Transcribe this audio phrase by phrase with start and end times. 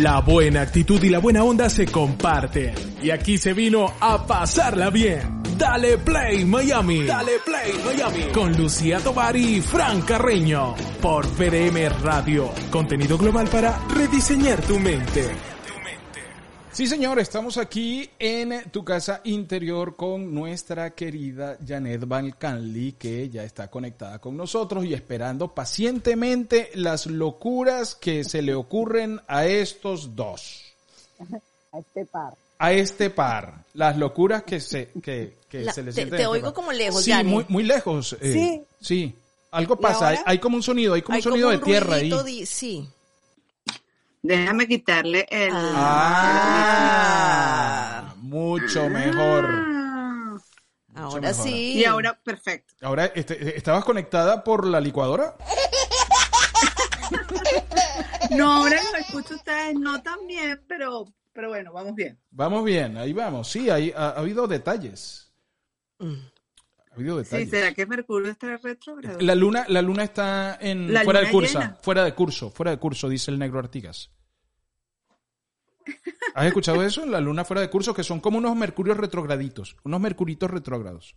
[0.00, 2.74] La buena actitud y la buena onda se comparten.
[3.02, 5.42] Y aquí se vino a pasarla bien.
[5.56, 7.04] Dale Play Miami.
[7.04, 8.32] Dale Play Miami.
[8.32, 10.74] Con Lucía Tobar y Fran Carreño.
[11.00, 12.52] Por PDM Radio.
[12.70, 15.55] Contenido global para rediseñar tu mente.
[16.76, 23.30] Sí, señor, estamos aquí en tu casa interior con nuestra querida Janet Van Canley, que
[23.30, 29.46] ya está conectada con nosotros y esperando pacientemente las locuras que se le ocurren a
[29.46, 30.64] estos dos.
[31.72, 32.34] A este par.
[32.58, 33.64] A este par.
[33.74, 36.54] Las locuras que se, que, que La- se le te, te este oigo par.
[36.54, 38.16] como lejos, Sí, muy, muy lejos.
[38.20, 38.62] eh, Sí.
[38.80, 39.14] Sí.
[39.50, 41.62] Algo ¿Y pasa, hay, hay como un sonido, hay como Hay un sonido de un
[41.62, 42.10] tierra ahí.
[42.24, 42.86] di- sí.
[44.26, 45.52] Déjame quitarle el...
[47.18, 49.44] Ah, mucho mejor.
[49.48, 50.36] Ah.
[50.96, 51.44] Ahora mejor.
[51.44, 51.74] sí.
[51.74, 52.74] Y ahora, perfecto.
[52.82, 55.36] Ahora, este, ¿estabas conectada por la licuadora?
[58.30, 62.18] No, ahora los escucho a ustedes, no tan bien, pero, pero bueno, vamos bien.
[62.32, 63.48] Vamos bien, ahí vamos.
[63.48, 65.32] Sí, hay, ha, ha habido detalles.
[66.00, 66.14] Mm.
[66.90, 67.50] Ha habido Sí, detalles.
[67.50, 69.18] ¿será que Mercurio está retrógrado?
[69.20, 72.78] La luna, la luna está en La fuera de curso, fuera de curso, fuera de
[72.78, 74.10] curso, dice el negro Artigas.
[76.34, 77.06] ¿Has escuchado eso?
[77.06, 81.16] La luna fuera de curso, que son como unos mercurios retrograditos, unos mercuritos retrógrados.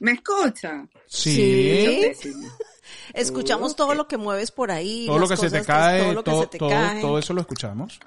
[0.00, 0.86] ¿Me escucha?
[1.06, 2.12] Sí.
[2.14, 2.32] Sí.
[3.14, 5.06] Escuchamos todo lo que mueves por ahí.
[5.06, 7.98] Todo lo que se te cae, todo eso lo escuchamos.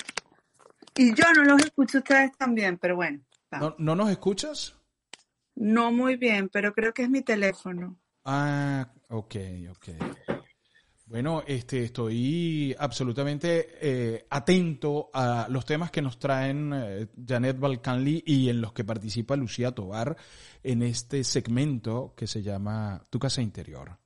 [0.95, 3.19] Y yo no los escucho a ustedes también, pero bueno.
[3.51, 4.75] ¿No, ¿No nos escuchas?
[5.55, 7.97] No muy bien, pero creo que es mi teléfono.
[8.23, 9.35] Ah, ok,
[9.71, 10.38] ok.
[11.09, 18.21] Bueno, este, estoy absolutamente eh, atento a los temas que nos traen eh, Janet Balcanli
[18.27, 20.15] y en los que participa Lucía Tobar
[20.61, 23.97] en este segmento que se llama Tu casa interior.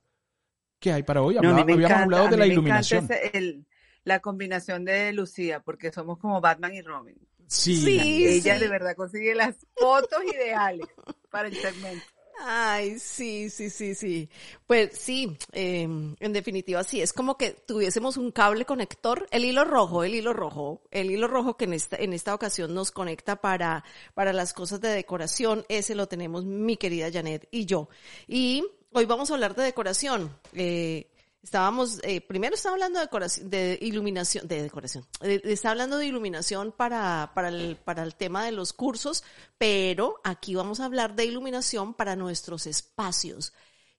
[0.78, 1.34] ¿Qué hay para hoy?
[1.34, 3.04] No, habíamos encanta, hablado a de mí la me iluminación.
[3.04, 3.66] encanta ese- el-
[4.04, 7.16] la combinación de Lucía, porque somos como Batman y Robin.
[7.46, 8.26] Sí, Sí.
[8.26, 10.86] Ella de verdad consigue las fotos ideales
[11.30, 12.04] para el segmento.
[12.40, 14.28] Ay, sí, sí, sí, sí.
[14.66, 19.64] Pues sí, eh, en definitiva sí, es como que tuviésemos un cable conector, el hilo
[19.64, 23.36] rojo, el hilo rojo, el hilo rojo que en esta, en esta ocasión nos conecta
[23.36, 23.84] para,
[24.14, 27.88] para las cosas de decoración, ese lo tenemos mi querida Janet y yo.
[28.26, 30.36] Y hoy vamos a hablar de decoración.
[30.54, 31.06] Eh,
[31.44, 32.98] Estábamos, eh, primero estaba hablando
[33.42, 38.52] de iluminación, de decoración, está hablando de iluminación para, para el, para el tema de
[38.52, 39.22] los cursos,
[39.58, 43.52] pero aquí vamos a hablar de iluminación para nuestros espacios.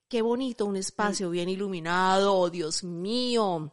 [0.08, 3.72] Qué bonito un espacio bien iluminado, oh, Dios mío.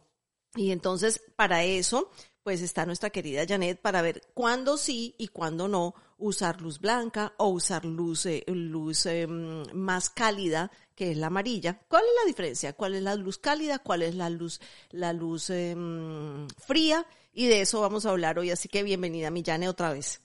[0.54, 2.12] Y entonces, para eso,
[2.44, 7.34] pues está nuestra querida Janet para ver cuándo sí y cuándo no usar luz blanca
[7.38, 11.80] o usar luz, eh, luz eh, más cálida, que es la amarilla.
[11.88, 12.72] ¿Cuál es la diferencia?
[12.72, 13.78] ¿Cuál es la luz cálida?
[13.78, 14.60] ¿Cuál es la luz,
[14.90, 15.74] la luz eh,
[16.58, 17.06] fría?
[17.32, 20.20] Y de eso vamos a hablar hoy, así que bienvenida, mi Jane, otra vez.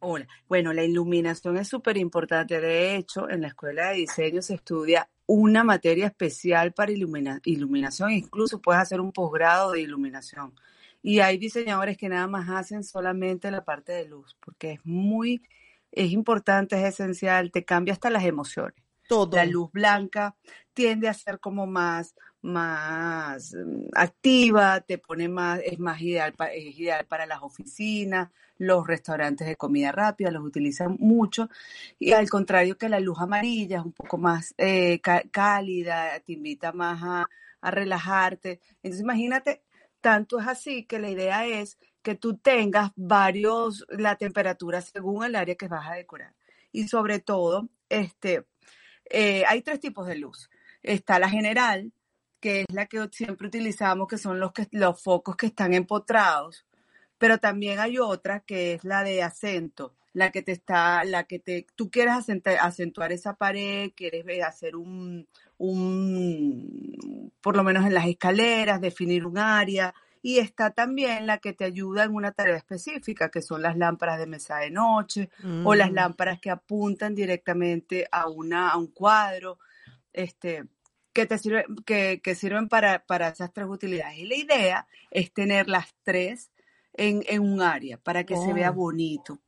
[0.00, 0.28] Hola.
[0.48, 2.60] Bueno, la iluminación es súper importante.
[2.60, 8.12] De hecho, en la escuela de diseño se estudia una materia especial para ilumina- iluminación.
[8.12, 10.54] Incluso puedes hacer un posgrado de iluminación.
[11.02, 15.42] Y hay diseñadores que nada más hacen solamente la parte de luz, porque es muy,
[15.90, 18.87] es importante, es esencial, te cambia hasta las emociones.
[19.08, 19.36] Todo.
[19.36, 20.36] La luz blanca
[20.74, 26.78] tiende a ser como más, más mm, activa, te pone más, es más ideal, es
[26.78, 31.48] ideal para las oficinas, los restaurantes de comida rápida los utilizan mucho.
[31.98, 36.32] Y al contrario que la luz amarilla es un poco más eh, cá- cálida, te
[36.34, 37.28] invita más a,
[37.60, 38.60] a relajarte.
[38.82, 39.62] Entonces imagínate,
[40.00, 45.34] tanto es así que la idea es que tú tengas varios, la temperatura según el
[45.36, 46.34] área que vas a decorar.
[46.72, 48.44] Y sobre todo, este,
[49.10, 50.50] eh, hay tres tipos de luz.
[50.82, 51.92] Está la general,
[52.40, 56.64] que es la que siempre utilizamos, que son los, los focos que están empotrados,
[57.18, 61.38] pero también hay otra que es la de acento, la que te está, la que
[61.38, 62.14] te, tú quieres
[62.60, 65.26] acentuar esa pared, quieres eh, hacer un,
[65.58, 71.52] un, por lo menos en las escaleras, definir un área, y está también la que
[71.52, 75.30] te ayuda en una tarea específica, que son las lámparas de mesa de noche,
[75.64, 75.94] o las Mm.
[75.94, 79.58] lámparas que apuntan directamente a, una, a un cuadro,
[80.12, 80.64] este,
[81.12, 84.18] que, te sirve, que, que sirven para, para esas tres utilidades.
[84.18, 86.50] Y la idea es tener las tres
[86.94, 88.74] en, en un área para que se vea Oh.
[88.74, 89.38] bonito,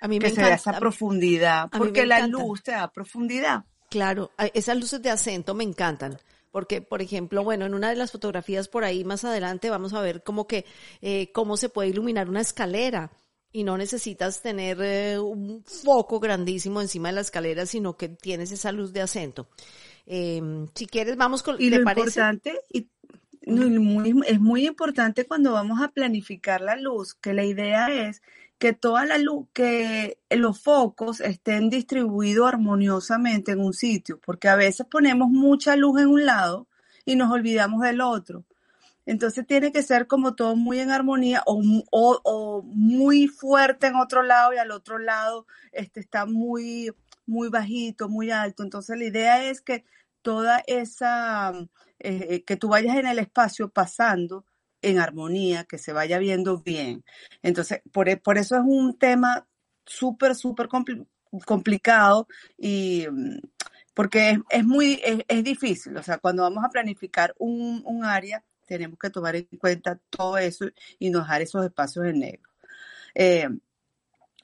[0.00, 3.64] A mí me que se vea esa profundidad, porque la luz te da profundidad.
[3.90, 6.18] Claro, esas luces de acento me encantan.
[6.54, 10.00] Porque, por ejemplo, bueno, en una de las fotografías por ahí más adelante vamos a
[10.00, 10.64] ver como que
[11.02, 13.10] eh, cómo se puede iluminar una escalera
[13.50, 18.52] y no necesitas tener eh, un foco grandísimo encima de la escalera, sino que tienes
[18.52, 19.48] esa luz de acento.
[20.06, 20.40] Eh,
[20.76, 21.60] si quieres, vamos con...
[21.60, 22.20] Y ¿te lo parece?
[22.20, 22.86] importante, y,
[23.46, 27.88] no, y muy- es muy importante cuando vamos a planificar la luz, que la idea
[27.88, 28.22] es
[28.58, 34.56] que toda la luz, que los focos estén distribuidos armoniosamente en un sitio, porque a
[34.56, 36.68] veces ponemos mucha luz en un lado
[37.04, 38.44] y nos olvidamos del otro.
[39.06, 44.22] Entonces tiene que ser como todo muy en armonía o, o- muy fuerte en otro
[44.22, 46.90] lado y al otro lado este, está muy,
[47.26, 48.62] muy bajito, muy alto.
[48.62, 49.84] Entonces la idea es que
[50.22, 51.52] toda esa,
[51.98, 54.44] eh, que tú vayas en el espacio pasando
[54.84, 57.04] en armonía, que se vaya viendo bien.
[57.42, 59.46] Entonces, por, e- por eso es un tema
[59.86, 61.06] súper, súper compli-
[61.46, 62.26] complicado
[62.58, 63.38] y mm,
[63.94, 65.96] porque es, es muy, es, es difícil.
[65.96, 70.38] O sea, cuando vamos a planificar un, un área, tenemos que tomar en cuenta todo
[70.38, 70.66] eso
[70.98, 72.50] y no dejar esos espacios en negro.
[73.14, 73.48] Eh,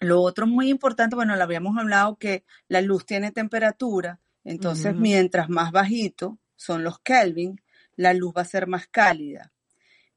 [0.01, 5.49] lo otro muy importante, bueno, lo habíamos hablado que la luz tiene temperatura, entonces mientras
[5.51, 7.61] más bajito son los Kelvin,
[7.97, 9.53] la luz va a ser más cálida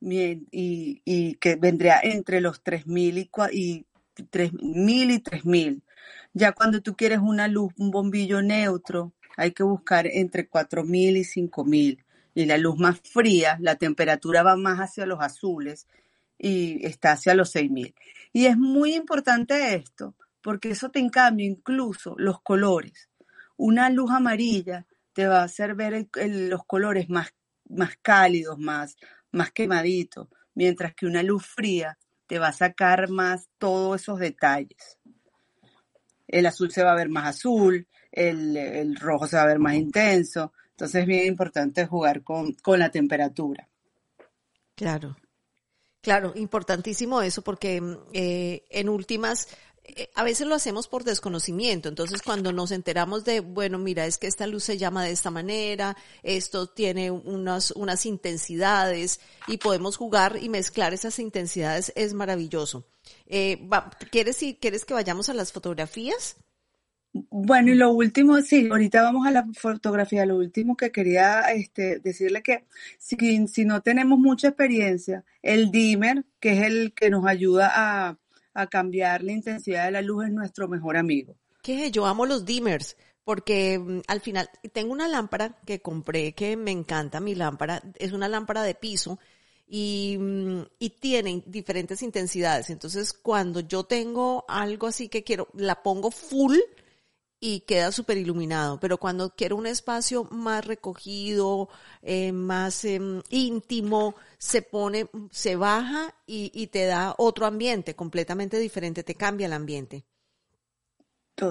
[0.06, 3.86] Y, que vendría entre los 3000 y, y
[4.30, 5.84] 3000 y 3000.
[6.34, 11.24] Ya cuando tú quieres una luz, un bombillo neutro, hay que buscar entre 4000 y
[11.24, 12.04] 5000.
[12.36, 15.88] Y la luz más fría, la temperatura va más hacia los azules
[16.38, 17.94] y está hacia los 6000.
[18.34, 23.10] Y es muy importante esto, porque eso te cambia incluso los colores.
[23.56, 27.34] Una luz amarilla te va a hacer ver los colores más,
[27.70, 28.98] más cálidos, más,
[29.34, 31.98] más quemaditos, mientras que una luz fría
[32.28, 34.98] te va a sacar más todos esos detalles.
[36.28, 39.60] El azul se va a ver más azul, el, el rojo se va a ver
[39.60, 40.54] más intenso.
[40.72, 43.70] Entonces es bien importante jugar con, con la temperatura.
[44.76, 45.16] Claro,
[46.02, 49.50] claro, importantísimo eso porque mm, eh, en últimas,
[50.16, 54.28] a veces lo hacemos por desconocimiento, entonces cuando nos enteramos de, bueno, mira, es que
[54.28, 60.38] esta luz se llama de esta manera, esto tiene unas, unas intensidades y podemos jugar
[60.42, 62.86] y mezclar esas intensidades, es maravilloso.
[63.28, 63.68] Eh,
[64.12, 66.38] ¿quieres, ¿Quieres que vayamos a las fotografías?
[67.14, 70.26] Bueno, y lo último, sí, ahorita vamos a la fotografía.
[70.26, 72.66] Lo último que quería este, decirle que
[72.98, 78.18] si, si no tenemos mucha experiencia, el dimmer, que es el que nos ayuda a,
[78.54, 81.36] a cambiar la intensidad de la luz, es nuestro mejor amigo.
[81.62, 86.58] que yo amo los dimmers porque mm, al final tengo una lámpara que compré que
[86.58, 89.20] me encanta mi lámpara es una lámpara de piso
[89.68, 90.94] y, mm, y
[91.46, 96.58] diferentes intensidades entonces cuando yo tengo algo así que quiero la pongo full
[97.46, 101.68] y queda súper iluminado, pero cuando quiero un espacio más recogido,
[102.02, 108.58] eh, más em, íntimo, se pone, se baja y, y te da otro ambiente completamente
[108.60, 110.06] diferente, te cambia el ambiente.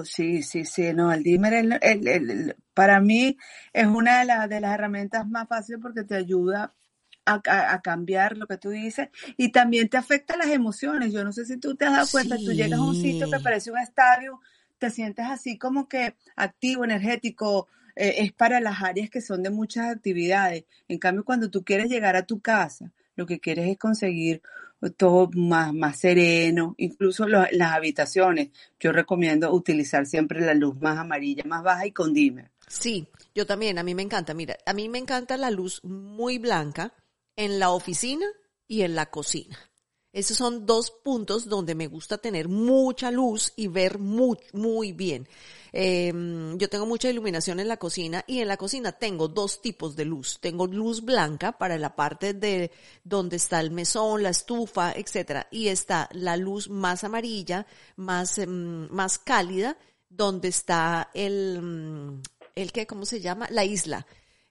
[0.05, 3.37] Sí, sí, sí, no, el dimmer es, el- el- el- para mí
[3.73, 6.73] es una de, las de las herramientas más fáciles porque te ayuda
[7.25, 7.41] a,
[7.73, 11.13] a- cambiar lo que tú dices y también te afecta las emociones.
[11.13, 13.37] Yo no sé si tú te has dado cuenta, tú llegas a un sitio que
[13.37, 13.43] Sí.
[13.43, 14.39] parece un estadio,
[14.83, 19.49] te sientes así como que activo, energético, eh, es para las áreas que son de
[19.49, 20.65] muchas actividades.
[20.89, 24.41] En cambio, cuando tú quieres llegar a tu casa, lo que quieres es conseguir
[24.97, 28.49] todo más, más sereno, incluso lo- las habitaciones.
[28.77, 32.51] Yo recomiendo utilizar siempre la luz más amarilla, más baja y con dimmer.
[32.67, 34.33] Sí, yo también, a mí me encanta.
[34.33, 36.93] Mira, a mí me encanta la luz muy blanca
[37.37, 38.25] en la oficina
[38.67, 39.57] y en la cocina.
[40.13, 45.27] Esos son dos puntos donde me gusta tener mucha luz y ver muy, muy bien.
[45.71, 46.13] Eh,
[46.55, 50.05] yo tengo mucha iluminación en la cocina y en la cocina tengo dos tipos de
[50.05, 50.37] luz.
[50.39, 52.69] Tengo luz blanca para la parte de
[53.03, 57.65] donde está el mesón, la estufa, etcétera, y está la luz más amarilla,
[57.95, 59.77] más, em, más cálida,
[60.09, 62.21] donde está el, mm,
[62.53, 63.47] el que, ¿cómo se llama?
[63.49, 64.05] La isla.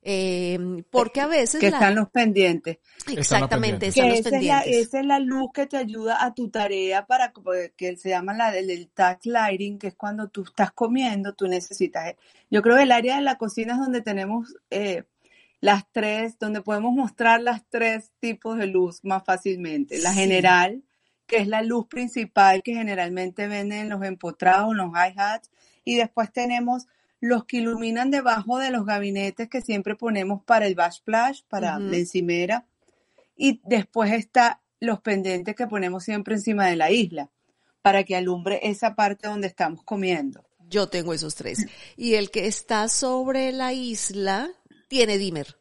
[0.05, 0.59] Eh,
[0.91, 2.79] porque a veces que la- están los pendientes.
[3.17, 3.89] exactamente pendientes.
[3.91, 4.87] están Que los esa es, la, pendientes.
[4.89, 7.33] esa es la luz que te ayuda a tu tarea para
[7.77, 11.47] que se llama la del el task lighting, que es cuando tú estás comiendo, tú
[11.47, 12.15] necesitas.
[12.51, 15.05] Yo creo que el área de la cocina es donde tenemos eh,
[15.61, 19.99] las tres, donde podemos mostrar las tres tipos de luz más fácilmente.
[20.01, 20.19] La Sí.
[20.19, 20.83] general,
[21.29, 25.51] que es la luz principal que generalmente venden en los empotrados, en los hi-hats,
[25.85, 26.89] y después tenemos
[27.23, 31.97] los que iluminan debajo de los gabinetes que siempre ponemos para el backsplash, para la
[31.97, 32.67] encimera.
[33.37, 37.31] Y después está los pendientes que ponemos siempre encima de la isla,
[37.81, 40.45] para que alumbre esa parte donde estamos comiendo.
[40.69, 41.65] Yo tengo esos tres.
[41.97, 44.51] Y el que está sobre la isla
[44.89, 45.57] tiene dimmer.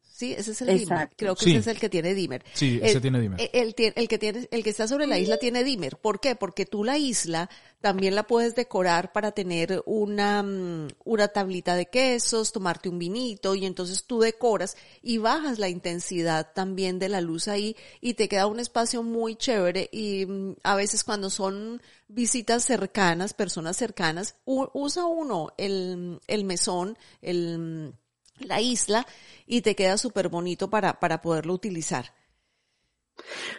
[0.00, 1.10] Sí, ese es el dimmer.
[1.16, 1.50] Creo que Sí.
[1.50, 2.44] ese es el que tiene dimmer.
[2.54, 3.50] Sí, ese El- tiene dimmer.
[3.52, 5.96] El, el que tiene, el que está sobre la isla tiene dimmer.
[5.98, 6.36] ¿Por qué?
[6.36, 7.50] Porque tú la isla
[7.84, 13.54] también la puedes decorar para tener una, mm, una tablita de quesos, tomarte un vinito
[13.54, 18.26] y entonces tú decoras y bajas la intensidad también de la luz ahí y te
[18.26, 24.36] queda un espacio muy chévere y mm, a veces cuando son visitas cercanas, personas cercanas,
[24.46, 27.92] usa uno el, el mesón, el,
[28.38, 29.06] la isla
[29.46, 32.14] y te queda súper bonito para, para poderlo utilizar.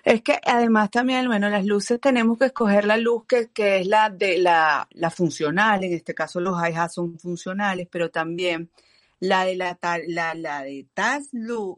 [0.04, 3.88] Es que además también, bueno, las luces tenemos que escoger la luz que, que es
[3.88, 8.70] la de la, la funcional, en este caso los hi son funcionales, pero también
[9.20, 10.88] la de la, la, la de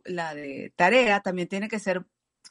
[0.06, 2.06] la de tarea también tiene que ser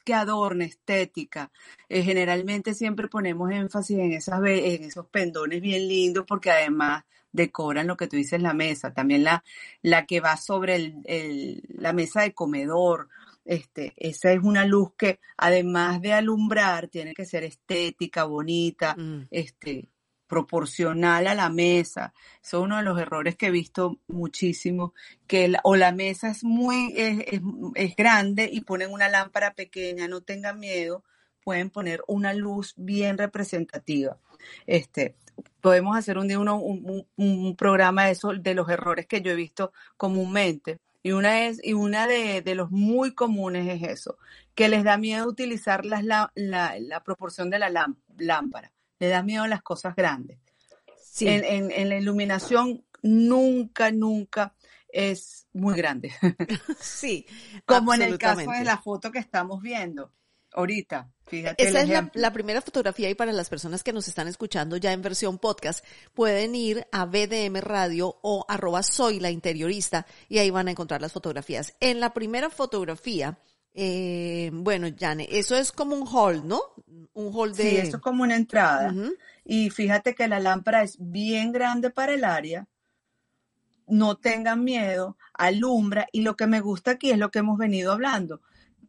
[0.05, 1.51] que adorne, estética.
[1.89, 7.03] Eh, generalmente siempre ponemos énfasis en, esas, en esos pendones bien lindos porque además
[7.33, 8.93] decoran lo que tú dices, la mesa.
[8.93, 9.43] También la,
[9.81, 13.09] la que va sobre el, la mesa de comedor
[13.47, 19.27] este, esa es una luz que además de alumbrar, tiene que ser estética, bonita, mm.
[19.31, 19.89] este,
[20.27, 22.13] proporcional a la mesa.
[22.43, 24.93] Eso es uno de los errores que he visto muchísimo,
[25.25, 27.41] que o la mesa es muy, es,
[27.75, 31.03] es, grande y ponen una lámpara pequeña, no tengan miedo,
[31.41, 34.17] pueden poner una luz bien representativa.
[34.65, 35.15] Este,
[35.61, 39.31] podemos hacer un día uno, un, un, programa de eso, de los errores que yo
[39.31, 40.79] he visto comúnmente.
[41.07, 44.17] Y una, es, y una de, los muy comunes es eso,
[44.55, 46.01] que les da miedo utilizar la,
[46.35, 47.69] la, proporción de la
[48.17, 50.37] lámpara, les da miedo las cosas grandes.
[51.21, 54.53] En, en, la iluminación nunca, nunca
[54.89, 56.11] es muy grande.
[56.81, 57.25] Sí.
[57.65, 60.11] Como en el caso de la foto que estamos viendo
[60.57, 61.09] ahorita.
[61.27, 64.93] Fíjate Esa es la, primera fotografía y para las personas que nos están escuchando ya
[64.93, 70.49] en versión podcast, pueden ir a BDM Radio o arroba soy la interiorista y ahí
[70.49, 71.73] van a encontrar las fotografías.
[71.81, 73.37] En la primera fotografía,
[73.73, 76.61] eh, bueno, Jane, eso es como un hall, ¿no?
[77.13, 77.69] Un hall de...
[77.69, 78.93] Sí, eso es como una entrada.
[79.43, 82.67] Y fíjate que la lámpara es bien grande para el área.
[83.85, 86.07] No tengan miedo, alumbra.
[86.13, 88.41] Y lo que me gusta aquí es lo que hemos venido hablando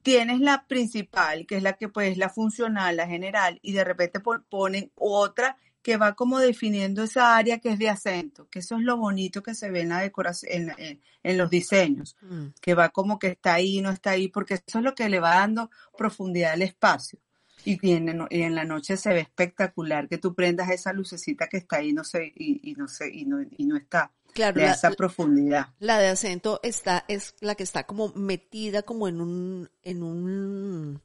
[0.02, 4.20] tienes la principal, que es la que pues la funcional, la general, y de repente
[4.20, 8.82] ponen otra que va como definiendo esa área que es de acento, que eso es
[8.82, 12.48] lo bonito que se ve en la decoración, en, los diseños, mm.
[12.60, 15.20] que va como que está ahí, no está ahí, porque eso es lo que le
[15.20, 17.18] va dando profundidad al espacio.
[17.64, 21.58] Y en, y en la noche se ve espectacular que tú prendas esa lucecita que
[21.58, 24.12] está ahí no sé, y, no sé, y no, y no está.
[24.38, 25.66] Claro, de esa profundidad.
[25.80, 31.02] La de acento está, es la que está como metida como en un, en un,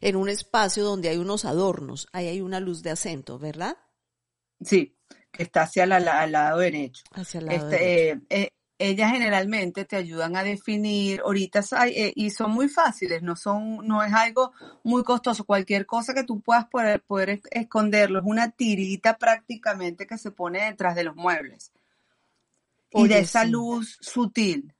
[0.00, 2.06] en un espacio donde hay unos adornos.
[2.12, 3.76] Ahí hay una luz de acento, ¿verdad?
[4.60, 4.96] Sí,
[5.32, 7.02] que está hacia la, al lado derecho.
[7.10, 8.20] Hacia el lado este, derecho.
[8.30, 13.34] Eh, eh, ellas generalmente te ayudan a definir, ahorita eh, y son muy fáciles, no
[13.34, 14.52] son, no es algo
[14.84, 15.42] muy costoso.
[15.42, 20.64] Cualquier cosa que tú puedas poder, poder esconderlo, es una tirita prácticamente que se pone
[20.64, 21.72] detrás de los muebles
[22.92, 24.74] y de esa luz sutil.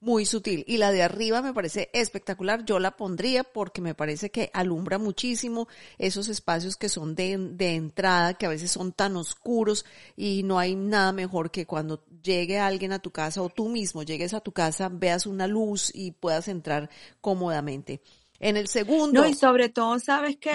[0.00, 0.64] Muy sutil.
[0.68, 2.64] Y la de arriba me parece espectacular.
[2.64, 5.66] Yo la pondría porque me parece que alumbra muchísimo
[5.98, 10.60] esos espacios que son de, de entrada, que a veces son tan oscuros y no
[10.60, 14.40] hay nada mejor que cuando llegue alguien a tu casa o tú mismo llegues a
[14.40, 16.88] tu casa, veas una luz y puedas entrar
[17.20, 18.00] cómodamente.
[18.38, 19.22] En el segundo.
[19.22, 20.52] No, y sobre todo, ¿sabes qué?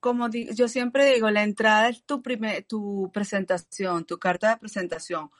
[0.00, 5.30] Como yo siempre digo, la entrada es tu, primer, tu presentación, tu carta de presentación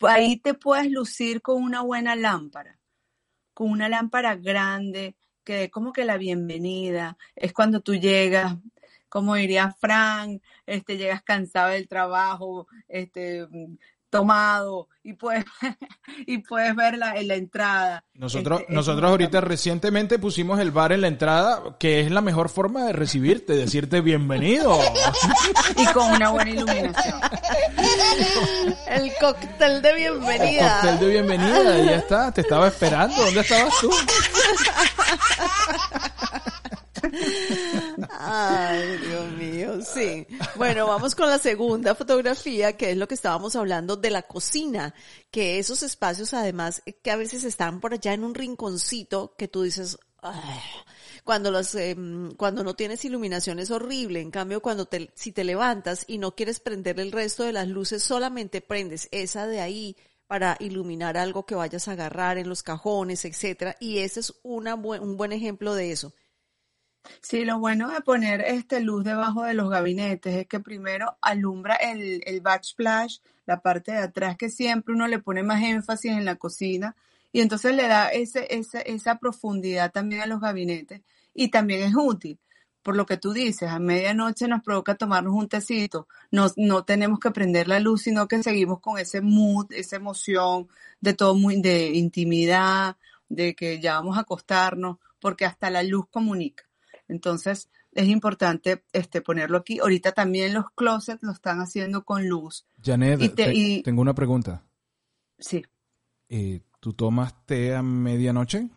[0.00, 2.78] ahí te puedes lucir con una buena lámpara,
[3.54, 8.56] con una lámpara grande, que es como que la bienvenida, es cuando tú llegas,
[9.08, 13.46] como diría Frank, este, llegas cansado del trabajo, este,
[14.10, 15.44] tomado y puedes,
[16.26, 18.04] y puedes verla en la entrada.
[18.14, 22.50] Nosotros, este, nosotros ahorita recientemente pusimos el bar en la entrada, que es la mejor
[22.50, 24.78] forma de recibirte, decirte bienvenido.
[25.76, 27.20] y con una buena iluminación.
[28.88, 30.66] El cóctel de bienvenida.
[30.66, 33.16] El cóctel de bienvenida, ya está, te estaba esperando.
[33.24, 33.90] ¿Dónde estabas tú?
[38.10, 40.26] Ay, Dios mío, sí.
[40.56, 44.94] Bueno, vamos con la segunda fotografía, que es lo que estábamos hablando de la cocina,
[45.30, 49.62] que esos espacios además que a veces están por allá en un rinconcito que tú
[49.62, 49.98] dices,
[51.24, 54.20] cuando los, em, cuando no tienes iluminación es horrible.
[54.20, 57.68] En cambio, cuando te, si te levantas y no quieres prender el resto de las
[57.68, 62.62] luces, solamente prendes esa de ahí para iluminar algo que vayas a agarrar en los
[62.62, 63.76] cajones, etcétera.
[63.80, 66.14] Y ese es una un buen ejemplo de eso.
[67.22, 71.74] Sí, lo bueno de poner este luz debajo de los gabinetes es que primero alumbra
[71.76, 76.24] el, el backsplash, la parte de atrás que siempre uno le pone más énfasis en
[76.24, 76.96] la cocina
[77.32, 81.02] y entonces le da ese, esa profundidad también a los gabinetes
[81.34, 82.38] y también es útil
[82.82, 87.20] por lo que tú dices, a medianoche nos provoca tomarnos un tecito, no, no tenemos
[87.20, 90.68] que prender la luz, sino que seguimos con ese mood, esa emoción
[91.00, 92.96] de todo muy, de intimidad,
[93.28, 96.69] de que ya vamos a acostarnos, porque hasta la luz comunica.
[97.10, 99.78] Entonces, es importante este, ponerlo aquí.
[99.80, 102.66] Ahorita también los closets lo están haciendo con luz.
[102.82, 104.62] Janet, Y te- te- y- tengo una pregunta.
[105.38, 105.64] Sí.
[106.28, 108.68] Eh, ¿Tú tomas té a medianoche?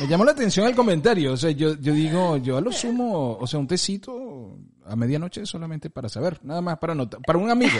[0.00, 1.32] Me llamó la atención el comentario.
[1.32, 5.44] O sea, yo, yo digo, yo a lo sumo, o sea, un tecito a medianoche
[5.46, 7.78] solamente para saber, nada más para notar, para un amigo.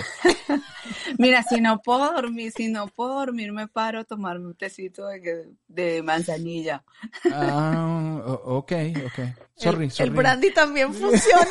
[1.22, 5.06] Mira, si no puedo dormir, si no puedo dormir, me paro a tomarme un tecito
[5.06, 6.82] de, que- de manzanilla.
[7.32, 8.72] Ah, ok,
[9.06, 9.18] ok.
[9.54, 10.08] Sorry, el, sorry.
[10.08, 11.46] el brandy también funciona.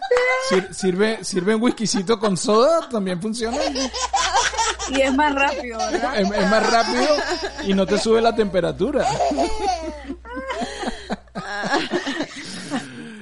[0.48, 3.56] Sir- sirve, sirve un whiskycito con soda, también funciona.
[4.90, 6.16] Y es más rápido, ¿verdad?
[6.20, 7.06] Es, es más rápido
[7.66, 9.04] y no te sube la temperatura.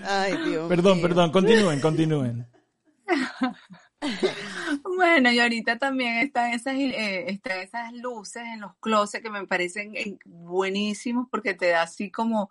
[0.07, 1.09] Ay, Dios Perdón, mío.
[1.09, 2.47] perdón, continúen, continúen.
[4.97, 9.47] Bueno, y ahorita también están esas, eh, están esas luces en los closets que me
[9.47, 12.51] parecen eh, buenísimos porque te da así como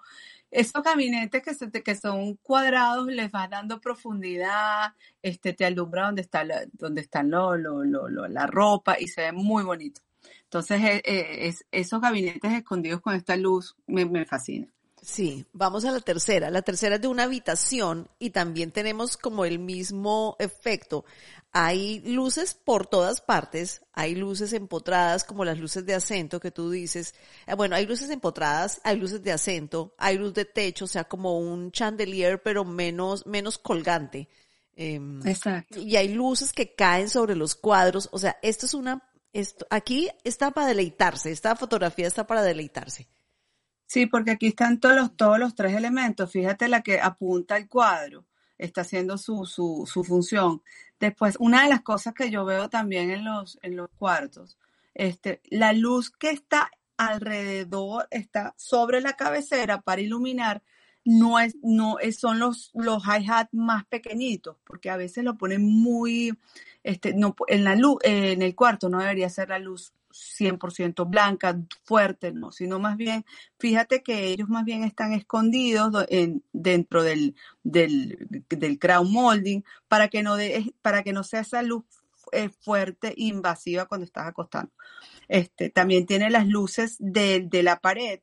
[0.51, 6.21] esos gabinetes que, se te- son cuadrados, les vas dando profundidad, este, te alumbra donde
[6.21, 10.01] está la, donde están lo, lo- lo- la ropa y se ve muy bonito.
[10.43, 11.01] Entonces, eh,
[11.47, 14.71] es- esos gabinetes escondidos con esta luz me, me fascinan.
[15.03, 16.50] Sí, vamos a la tercera.
[16.50, 21.03] La tercera es de una habitación y también tenemos como el mismo efecto.
[21.51, 26.72] Hay luces por todas partes, hay luces empotradas como las luces de acento que tú
[26.72, 27.13] dices.
[27.45, 31.03] Eh, Bueno, hay luces empotradas, hay luces de acento, hay luz de techo, o sea,
[31.03, 34.29] como un chandelier pero menos, menos colgante.
[34.75, 35.79] Em, Exacto.
[35.79, 38.07] y hay luces que caen sobre los cuadros.
[38.13, 43.07] O sea, esto es una, esto, aquí está para deleitarse, esta fotografía está para deleitarse.
[43.93, 46.31] Sí, porque aquí están todos los, todos los tres elementos.
[46.31, 48.25] Fíjate la que apunta el cuadro,
[48.57, 50.63] está haciendo su, su, su función.
[51.00, 54.57] Después, una de las cosas que yo veo también en los, en los cuartos,
[54.95, 60.63] este, la luz que está alrededor, está sobre la cabecera para iluminar,
[61.06, 65.62] no es, no es, son los, los hi-hat más pequeñitos, porque a veces lo ponen
[65.62, 66.36] muy,
[66.82, 71.60] este, no, en la luz, en el cuarto no debería ser la luz 100% blanca,
[71.84, 73.26] fuerte, no, sino más bien,
[73.60, 79.63] fíjate que ellos más bien están escondidos do- en, dentro del, del, del crown molding
[79.88, 81.84] para que no de- para que no sea esa luz
[82.32, 84.71] eh, fuerte e invasiva cuando estás acostando.
[85.28, 88.19] Este, también tiene las luces de, de la pared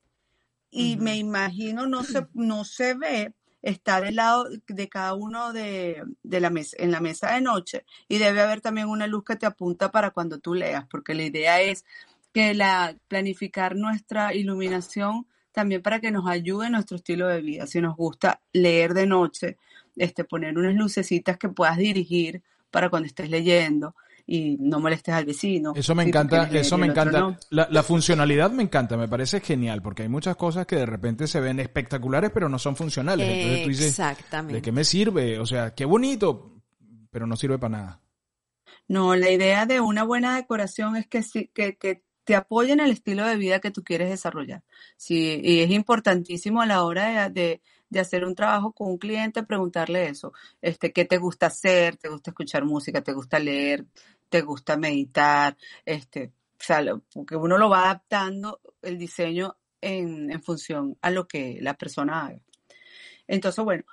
[0.70, 6.02] y me imagino, no se, no se ve, está del lado de cada uno de,
[6.22, 9.36] de la mesa, en la mesa de noche y debe haber también una luz que
[9.36, 11.84] te apunta para cuando tú leas, porque la idea es
[12.32, 17.66] que la planificar nuestra iluminación también para que nos ayude en nuestro estilo de vida.
[17.66, 19.58] Si nos gusta leer de noche,
[19.96, 23.94] este, poner unas lucecitas que puedas dirigir para cuando estés leyendo
[24.26, 25.72] y no molestes al vecino.
[25.74, 27.20] Eso me encanta, eso me encanta.
[27.20, 27.36] no.
[27.50, 31.26] La, la funcionalidad me encanta, me parece genial, porque hay muchas cosas que de repente
[31.26, 33.26] se ven espectaculares, pero no son funcionales.
[33.28, 34.62] Entonces tú dices, ¿de Exactamente.
[34.62, 35.38] qué me sirve?
[35.38, 36.60] O sea, qué bonito,
[37.10, 38.00] pero no sirve para nada.
[38.88, 42.80] No, la idea de una buena decoración es que, sí- que, que te apoye en
[42.80, 44.62] el estilo de vida que tú quieres desarrollar.
[44.96, 48.98] Sí, y es importantísimo a la hora de, de- de hacer un trabajo con un
[48.98, 50.32] cliente preguntarle eso.
[50.62, 51.96] Este, ¿qué te gusta hacer?
[51.96, 53.02] ¿Te gusta escuchar música?
[53.02, 53.84] ¿Te gusta leer?
[54.28, 55.56] ¿Te gusta meditar?
[55.84, 61.26] Este, o sea, porque uno lo va adaptando el diseño en, en función a lo
[61.26, 62.40] que la persona haga.
[63.26, 63.84] Entonces, bueno,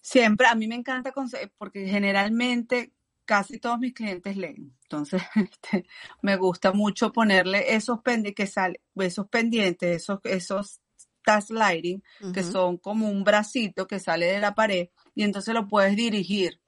[0.00, 1.12] siempre a mí me encanta
[1.58, 2.92] porque generalmente
[3.24, 4.76] casi todos mis clientes leen.
[4.82, 5.86] Entonces, este,
[6.22, 10.80] me gusta mucho ponerle esos pendientes que sale, esos pendientes, esos, esos
[11.24, 12.02] task lighting,
[12.32, 16.60] que son como un bracito que sale de la pared, y entonces lo puedes dirigir.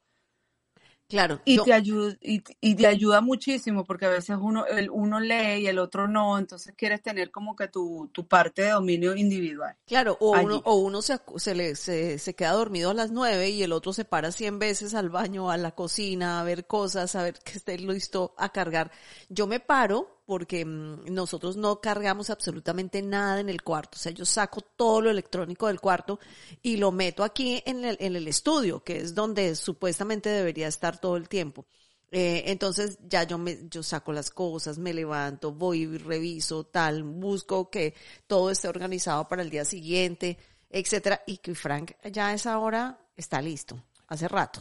[1.08, 4.90] Claro, Y yo- te ayuda, y, y te ayuda muchísimo, porque a veces uno, el,
[4.90, 8.70] uno lee y el otro no, entonces quieres tener como que tu, tu parte de
[8.70, 9.76] dominio individual.
[9.86, 10.46] claro, o allí.
[10.46, 13.72] uno, o uno se, se, le, se, se queda dormido a las nueve y el
[13.72, 17.38] otro se para cien veces al baño, a la cocina, a ver cosas, a ver
[17.44, 18.90] que esté listo a cargar.
[19.28, 23.96] Yo me paro porque mm, nosotros no cargamos absolutamente nada en el cuarto.
[23.96, 26.18] O sea, yo saco todo lo electrónico del cuarto
[26.62, 31.00] y lo meto aquí en el, en el estudio, que es donde supuestamente debería estar
[31.00, 31.66] todo el tiempo.
[32.14, 37.04] Eh, entonces ya yo me, yo saco las cosas, me levanto, voy y reviso, tal,
[37.04, 37.94] busco que
[38.26, 40.36] todo esté organizado para el día siguiente,
[40.68, 44.60] etcétera, y que Frank ya a esa hora está listo, hace rato.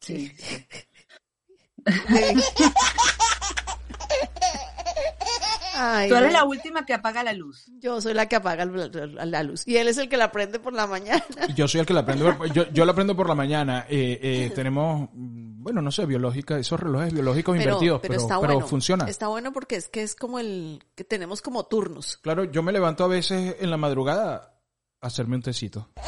[0.00, 0.30] Sí.
[5.74, 7.64] Ay, Tú eres la última que apaga la luz.
[7.80, 9.66] Yo soy la que apaga la, la luz.
[9.66, 11.22] Y él es el que la prende por la mañana.
[11.56, 13.86] Yo soy el que la prendo, por- yo, yo la prendo por la mañana.
[13.88, 18.68] Eh, eh, tenemos, bueno, no sé, biológica, esos relojes biológicos invertidos, pero, está pero bueno.
[18.68, 19.04] funciona.
[19.08, 22.18] Está bueno porque es que es como el que tenemos como turnos.
[22.22, 24.54] Claro, yo me levanto a veces en la madrugada
[25.00, 25.88] a hacerme un tecito.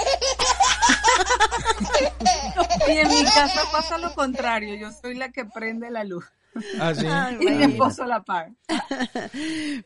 [2.88, 4.74] Y en mi casa pasa lo contrario.
[4.76, 6.24] Yo soy la que prende la luz.
[6.78, 7.06] Ah, sí.
[7.06, 7.66] Ay, Y mi bueno.
[7.66, 8.52] esposo la apaga.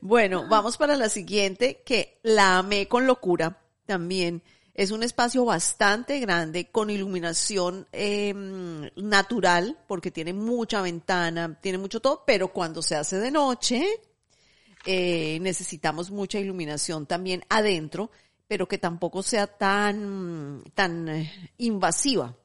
[0.00, 4.42] Bueno, vamos para la siguiente, que la amé con locura también.
[4.74, 8.32] Es un espacio bastante grande con iluminación eh,
[8.96, 13.84] natural, porque tiene mucha ventana, tiene mucho todo, pero cuando se hace de noche,
[14.86, 18.10] eh, necesitamos mucha iluminación también adentro,
[18.46, 22.36] pero que tampoco sea tan, tan eh, invasiva.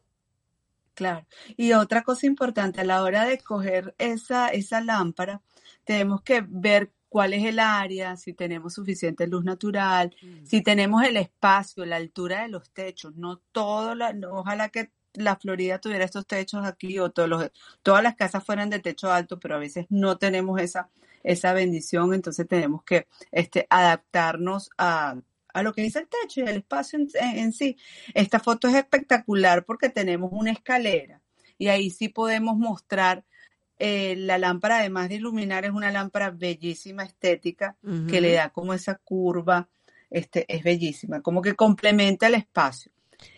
[0.95, 1.25] Claro.
[1.57, 5.41] Y otra cosa importante, a la hora de escoger esa, esa lámpara,
[5.83, 11.17] tenemos que ver cuál es el área, si tenemos suficiente luz natural, si tenemos el
[11.17, 16.05] espacio, la altura de los techos, no todo, la, no- ojalá que la Florida tuviera
[16.05, 17.51] estos techos aquí o todos los,
[17.83, 20.89] todas las casas fueran de techo alto, pero a veces no tenemos esa,
[21.23, 25.15] esa bendición, entonces tenemos que este, adaptarnos a,
[25.53, 27.77] a lo que dice el techo y el espacio en, sí.
[28.13, 31.21] Esta foto es espectacular porque tenemos una escalera
[31.57, 33.23] y ahí sí podemos mostrar
[33.77, 38.73] eh, la lámpara, además de iluminar, es una lámpara bellísima, estética, que le da como
[38.73, 39.69] esa curva,
[40.09, 42.91] este, es bellísima, como que complementa el espacio.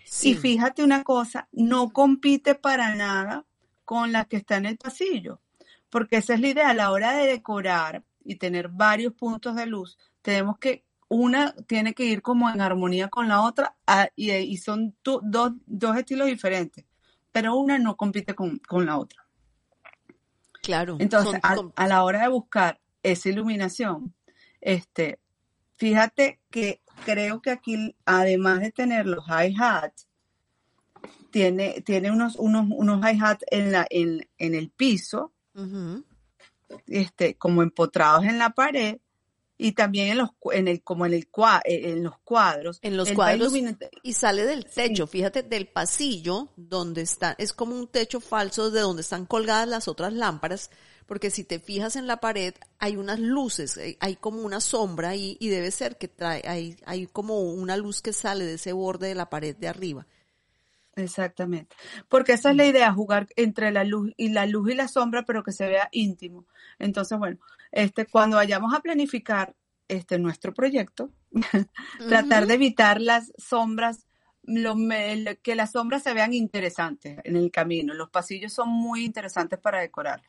[0.06, 0.32] Sí.
[0.32, 3.46] Y fíjate una cosa, no compite para nada
[3.84, 5.42] con la que está en el pasillo,
[5.90, 9.66] porque esa es la idea, a la hora de decorar y tener varios puntos de
[9.66, 14.32] luz, tenemos que una tiene que ir como en armonía con la otra ah, y,
[14.32, 16.86] y son tu- dos, dos estilos diferentes,
[17.32, 19.26] pero una no compite con, con la otra.
[20.62, 20.98] Claro.
[21.00, 24.14] Entonces, son- a, son- a la hora de buscar esa iluminación,
[24.62, 25.20] este,
[25.76, 30.08] fíjate que creo que aquí, además de tener los hi-hats,
[31.32, 35.34] tiene, tiene unos, unos, unos hi-hats en, la, en, en el piso,
[36.88, 38.98] este, como empotrados en la pared,
[39.58, 42.80] y también en los, en el, como en el cua- en los cuadros.
[42.82, 43.54] En los cuadros
[44.04, 48.82] y sale del techo, fíjate, del pasillo donde está, es como un techo falso de
[48.82, 50.72] donde están colgadas las otras lámparas,
[51.06, 55.10] porque si te fijas en la pared hay unas luces, hay- hay como una sombra
[55.10, 58.74] ahí y debe ser que trae, hay, hay como una luz que sale de ese
[58.74, 60.06] borde de la pared de arriba.
[60.98, 61.76] Exactamente.
[62.08, 65.26] Porque esa es la idea, jugar entre la luz y la luz y la sombra,
[65.26, 66.46] pero que se vea íntimo.
[66.80, 67.38] Entonces, bueno,
[67.76, 69.54] este, cuando vayamos a planificar
[69.90, 71.12] este nuestro proyecto,
[72.10, 74.08] tratar de evitar las sombras,
[74.44, 74.76] lo
[75.44, 77.94] que las sombras se vean interesantes en el camino.
[77.94, 80.24] Los pasillos son muy interesantes para decorar.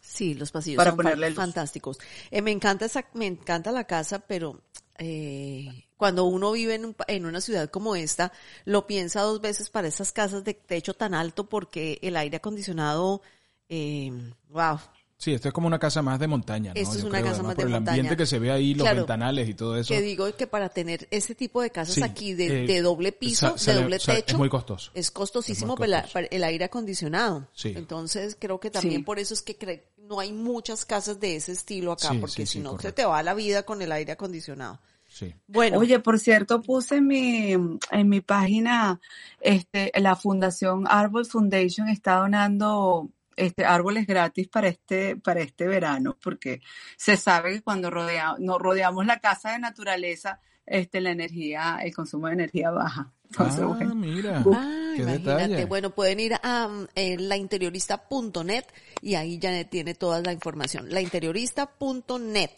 [0.00, 1.98] Sí, los pasillos Para son ponerle fantásticos.
[2.30, 4.62] Eh, me encanta esa, me encanta la casa, pero
[4.96, 8.32] eh, cuando uno vive en, un en una ciudad como esta,
[8.64, 13.20] lo piensa dos veces para esas casas de techo tan alto porque el aire acondicionado,
[13.68, 14.10] eh,
[14.48, 14.78] wow,
[15.22, 16.80] Sí, esto es como una casa más de montaña, ¿no?
[16.80, 18.50] Esto es Yo una creo, casa además, más de por el ambiente que se ve
[18.52, 18.96] ahí, los Claro.
[19.00, 19.92] ventanales y todo eso.
[19.92, 23.12] que digo que para tener ese tipo de casas Sí, aquí de, eh, de doble
[23.12, 24.90] piso, sa- sale- de doble sa- techo, Es muy costoso.
[24.94, 26.12] es costosísimo Es muy para la- costoso.
[26.14, 27.48] para el aire acondicionado.
[27.52, 27.74] Sí.
[27.76, 29.04] Entonces creo que también Sí.
[29.04, 32.32] por eso es que cre- no hay muchas casas de ese estilo acá, Sí, porque
[32.36, 32.94] sí, si sí, no se correcto.
[33.02, 34.80] te va la vida con el aire acondicionado.
[35.06, 35.34] Sí.
[35.46, 37.52] Bueno, Oye, por cierto, puse en mi,
[37.90, 38.98] en mi página,
[39.40, 46.16] este, la Fundación Árbol Foundation está donando este, árboles gratis para este, para este verano,
[46.22, 46.60] porque
[46.96, 51.94] se sabe que cuando rodea, nos rodeamos la casa de naturaleza, este, la energía, el
[51.94, 53.12] consumo de energía baja.
[53.30, 54.42] Entonces, ah, bueno, mira.
[54.46, 55.42] Ah, qué imagínate.
[55.42, 55.64] detalle.
[55.66, 58.64] Bueno, pueden ir a um, eh, lainteriorista.net
[59.02, 60.90] y ahí Janet tiene toda la información.
[60.90, 62.50] Lainteriorista.net.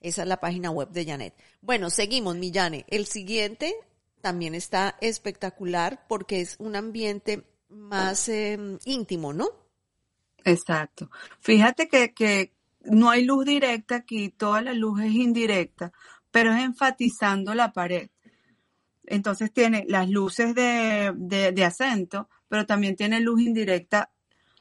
[0.00, 1.34] Esa es la página web de Janet.
[1.60, 2.86] Bueno, seguimos, mi Jane.
[2.88, 3.74] El siguiente
[4.20, 9.48] también está espectacular porque es un ambiente más eh, íntimo, ¿no?
[10.44, 11.10] Exacto.
[11.40, 15.92] Fíjate que, que no hay luz directa aquí, toda la luz es indirecta,
[16.30, 18.10] pero es enfatizando la pared.
[19.06, 24.10] Entonces tiene las luces de, de, de acento, pero también tiene luz indirecta.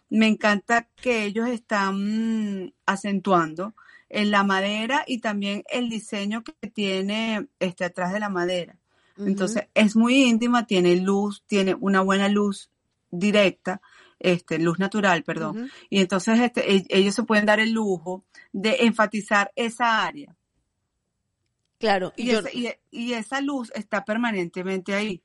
[0.10, 3.76] Me encanta que ellos están acentuando
[4.10, 8.76] en la madera y también el diseño que tiene este atrás de la madera.
[9.18, 12.72] Entonces es muy íntima, tiene luz, tiene una buena luz
[13.12, 13.82] directa,
[14.20, 15.72] este, luz natural, perdón.
[15.90, 20.36] Y entonces este, e- ellos se pueden dar el lujo de enfatizar esa área.
[21.78, 25.22] Claro, y, Y, yo, ese- y- y esa luz está permanentemente ahí.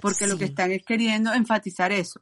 [0.00, 2.20] Porque lo que están es queriendo enfatizar eso.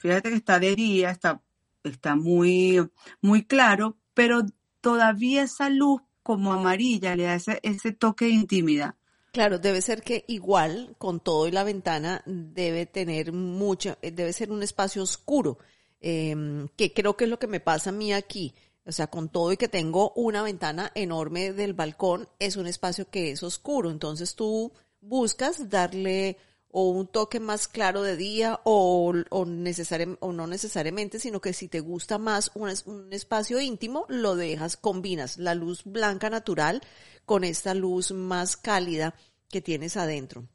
[0.00, 1.42] Fíjate que está de día, está,
[1.82, 2.88] está muy,
[3.20, 4.42] muy claro, pero
[4.80, 8.94] todavía esa luz como amarilla, le da ese, ese toque de intimidad.
[9.36, 14.32] Claro, debe ser que igual con todo y la ventana debe tener mucho, eh, debe
[14.32, 15.58] ser un espacio oscuro,
[16.00, 18.54] em, que creo que es lo que me pasa a mí aquí.
[18.86, 23.10] O sea, con todo y que tengo una ventana enorme del balcón, es un espacio
[23.10, 23.90] que es oscuro.
[23.90, 24.72] Entonces tú
[25.02, 26.38] buscas darle
[26.70, 31.52] o un toque más claro de día o, o, necesari- o no necesariamente, sino que
[31.52, 36.28] si te gusta más un, es- un espacio íntimo, lo dejas, combinas la luz blanca
[36.30, 36.82] natural
[37.24, 39.14] con esta luz más cálida
[39.48, 40.46] que tienes adentro.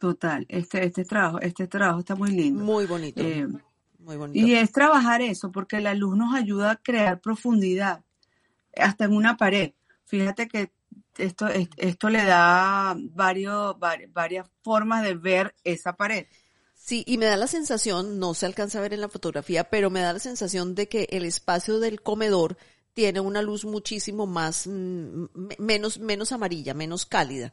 [0.00, 2.62] Total, este, este trabajo, este trabajo está muy lindo.
[2.62, 3.48] Muy bonito, Eh,
[3.98, 4.46] muy bonito.
[4.46, 8.04] y es trabajar eso, porque la luz nos ayuda a crear profundidad,
[8.76, 9.72] hasta en una pared.
[10.04, 10.70] Fíjate que
[11.18, 13.76] esto, es- esto le da varios,
[14.12, 16.26] varias formas de ver esa pared.
[16.74, 19.90] Sí, y me da la sensación, no se alcanza a ver en la fotografía, pero
[19.90, 22.56] me da la sensación de que el espacio del comedor
[22.94, 27.52] tiene una luz muchísimo más, mm, me- menos, menos amarilla, menos cálida,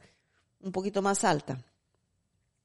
[0.61, 1.63] un poquito más alta.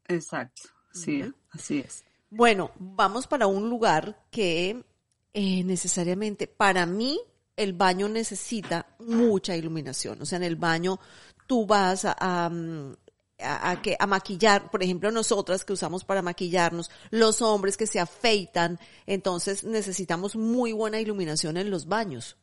[0.08, 2.04] Exacto, sí, así es.
[2.30, 4.84] Bueno, vamos para un lugar que
[5.32, 7.20] eh, necesariamente, para mí,
[7.62, 10.20] el baño necesita mucha iluminación.
[10.22, 10.98] O sea, en el baño
[11.46, 12.96] tú vas a, a, mm,
[13.42, 17.86] a- a que, a maquillar, por ejemplo, nosotras que usamos para maquillarnos, los hombres que
[17.86, 22.36] se afeitan, entonces necesitamos muy buena iluminación en los baños.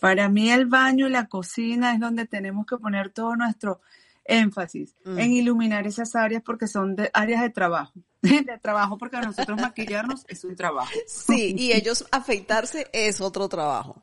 [0.00, 3.80] Para mí el baño y la cocina es donde tenemos que poner todo nuestro
[4.24, 5.18] énfasis Mm.
[5.18, 7.92] en iluminar esas áreas porque son de, áreas de trabajo.
[8.22, 10.92] De trabajo porque a nosotros maquillarnos es un trabajo.
[11.08, 14.00] Sí, y ellos afeitarse es otro trabajo.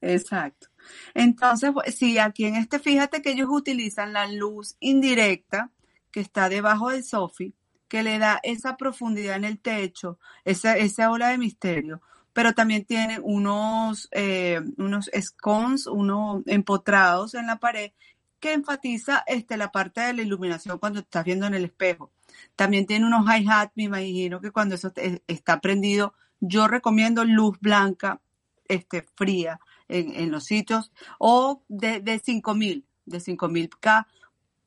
[0.00, 0.68] Exacto.
[1.14, 5.70] Entonces, pues, sí, aquí en este, fíjate que ellos utilizan la luz indirecta
[6.10, 7.54] que está debajo del sofi,
[7.88, 12.00] que le da esa profundidad en el techo, esa, esa ola de misterio,
[12.32, 17.92] pero también tiene unos, eh, unos scones, unos empotrados en la pared
[18.38, 22.10] que enfatiza este, la parte de la iluminación cuando estás viendo en el espejo.
[22.56, 27.58] También tiene unos hi-hat, me imagino que cuando eso te- está prendido, yo recomiendo luz
[27.60, 28.20] blanca,
[28.68, 29.60] este, fría,
[29.90, 34.06] en, en los sitios o de, de 5000, de 5000K,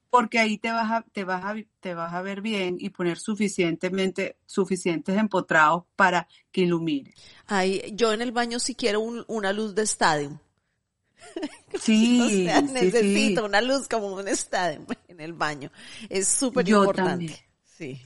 [0.10, 3.18] porque ahí te vas a, te vas a, te vas a ver bien y poner
[3.18, 7.14] suficientemente, suficientes empotrados para que ilumine.
[7.48, 10.40] Ay, yo en el baño sí quiero un- una luz de estadio.
[11.80, 12.74] Sí, o sea, sí, sí.
[12.74, 15.72] necesito una luz como un estadio en el baño.
[16.10, 17.10] Es súper importante.
[17.10, 17.34] también.
[17.66, 18.02] Sí.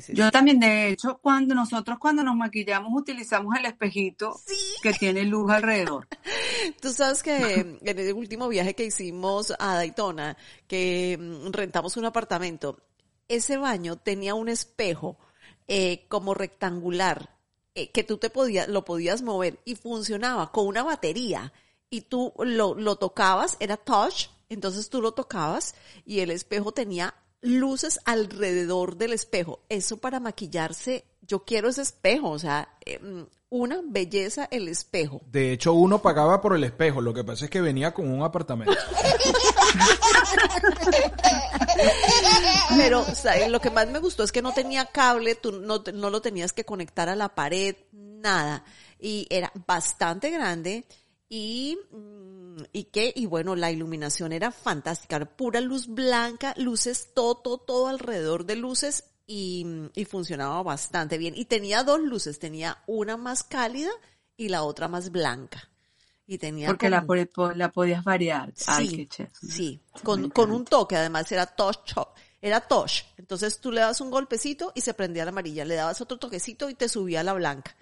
[0.00, 4.54] Sí, Yo también, de hecho, cuando nosotros cuando nos maquillamos utilizamos el espejito sí.
[4.82, 6.08] que tiene luz alrededor.
[6.80, 7.36] Tú sabes que
[7.82, 12.78] en el último viaje que hicimos a Daytona, que mm, rentamos un apartamento,
[13.28, 15.16] ese baño tenía un espejo
[15.68, 17.30] eh, como rectangular
[17.74, 21.52] eh, que tú te podías, lo podías mover y funcionaba con una batería
[21.88, 25.74] y tú lo, lo tocabas, era touch, entonces tú lo tocabas
[26.04, 29.60] y el espejo tenía luces alrededor del espejo.
[29.68, 32.68] Eso para maquillarse, yo quiero ese espejo, o sea,
[33.00, 35.20] mm, una belleza el espejo.
[35.30, 37.02] De hecho, uno pagaba por el espejo.
[37.02, 38.72] Lo que pasa es que venía con un apartamento.
[42.76, 43.50] Pero ¿sabes?
[43.50, 46.54] lo que más me gustó es que no tenía cable, tú no, no lo tenías
[46.54, 48.64] que conectar a la pared, nada.
[48.98, 50.86] Y era bastante grande
[51.34, 57.08] y, mm, y que, y bueno, la iluminación era fantástica, era pura luz blanca, luces,
[57.14, 61.32] todo, todo, todo alrededor de luces y, y funcionaba bastante bien.
[61.34, 63.90] Y tenía dos luces, tenía una más cálida
[64.36, 65.70] y la otra más blanca.
[66.26, 68.52] Y tenía Porque la, como- la podías variar.
[68.66, 71.94] Ay, Sí, qué sí, con, con un toque, además era touch,
[72.42, 73.04] era touch.
[73.16, 76.68] Entonces tú le dabas un golpecito y se prendía la amarilla, le dabas otro toquecito
[76.68, 77.74] y te subía la blanca.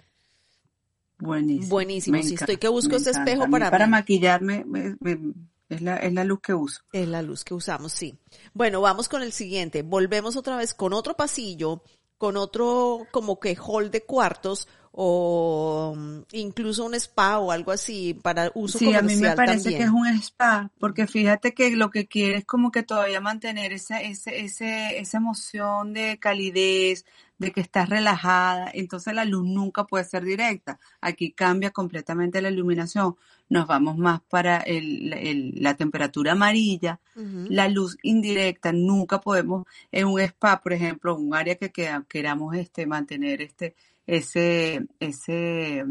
[1.21, 1.69] Buenísimo.
[1.69, 2.17] Buenísimo.
[2.17, 3.11] Me Si encanta, estoy que busco encanta.
[3.11, 5.33] espejo para Para maquillarme me- me-
[5.69, 6.81] es, la, es la luz que uso.
[6.91, 8.17] Es la luz que usamos, sí.
[8.53, 9.83] Bueno, vamos con el siguiente.
[9.83, 11.83] Volvemos otra vez con otro pasillo,
[12.17, 18.13] con otro como que hall de cuartos o mm, incluso un spa o algo así
[18.13, 19.77] para uso Sí, a comercial mí me parece también.
[19.77, 23.73] que es un spa, porque fíjate que lo que quiere es como que todavía mantener
[23.73, 27.05] esa, ese, ese, esa emoción de calidez,
[27.37, 30.79] de que estás relajada, entonces la luz nunca puede ser directa.
[31.01, 33.15] Aquí cambia completamente la iluminación.
[33.51, 37.01] Nos vamos más para el, el- la temperatura amarilla,
[37.49, 38.71] la luz indirecta.
[38.71, 41.69] Nunca podemos en un spa, por ejemplo, un área que
[42.07, 43.75] queramos este mantener este
[44.07, 45.83] ese ese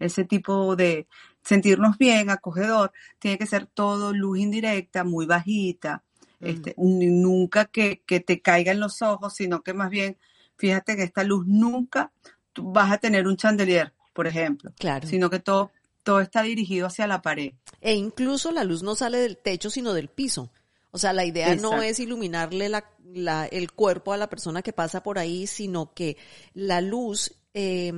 [0.00, 1.06] ese tipo de
[1.42, 6.02] sentirnos bien, acogedor, tiene que ser todo luz indirecta, muy bajita,
[6.40, 10.16] este, un- nunca que, que te caiga en los ojos, sino que más bien,
[10.56, 12.10] fíjate que esta luz nunca
[12.52, 15.06] tú vas a tener un chandelier, por ejemplo, Claro.
[15.08, 15.70] sino que todo
[16.06, 17.52] todo está dirigido hacia la pared.
[17.80, 20.50] E incluso la luz no sale del techo, sino del piso.
[20.92, 24.72] O sea, la idea no es iluminarle la, la- el cuerpo a la persona que
[24.72, 26.16] pasa por ahí, sino que
[26.54, 27.92] la luz eh,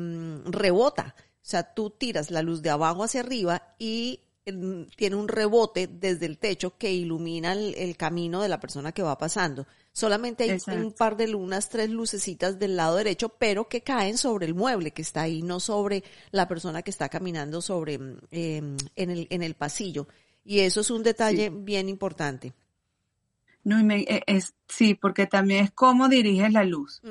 [0.47, 1.15] rebota.
[1.19, 5.87] O sea, tú tiras la luz de abajo hacia arriba y mm, tiene un rebote
[5.87, 9.67] desde el techo que ilumina el, el camino de la persona que va pasando.
[9.99, 10.81] Solamente hay Exacto.
[10.81, 14.93] un par de lunas, tres lucecitas del lado derecho, pero que caen sobre el mueble
[14.93, 19.27] que está ahí, no sobre la persona que está caminando sobre mm, eh, en, el,
[19.29, 20.07] en el pasillo.
[20.45, 22.55] Y eso es un detalle bien importante.
[23.65, 27.03] No, y me- e- es, sí, porque también es cómo diriges la luz.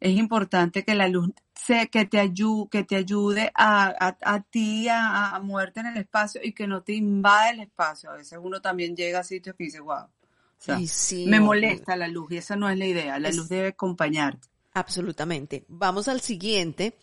[0.00, 4.42] Es importante que la luz se, que te ayude, que te ayude a, a, a
[4.42, 8.10] ti a, a moverte en el espacio y que no te invada el espacio.
[8.10, 10.06] A veces uno también llega a sitios que dice, wow.
[10.60, 13.18] O sea, Y sí, me molesta la luz y esa no es la idea.
[13.18, 14.48] La Es- luz debe acompañarte.
[14.72, 15.64] Absolutamente.
[15.68, 16.96] Vamos al siguiente,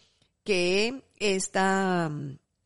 [0.44, 2.12] que esta,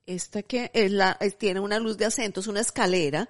[0.06, 3.30] esta que es la, es- tiene una luz de acentos, una escalera,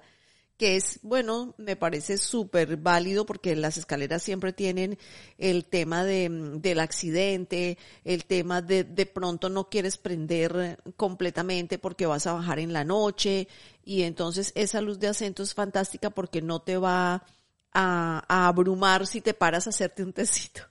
[0.56, 4.98] que es, bueno, me parece súper válido porque las escaleras siempre tienen
[5.38, 6.28] el tema de,
[6.60, 12.58] del accidente, el tema de de pronto no quieres prender completamente porque vas a bajar
[12.58, 13.46] en la noche
[13.84, 17.24] y entonces esa luz de acento es fantástica porque no te va
[17.80, 20.62] a, a abrumar si te paras a hacerte un tecito.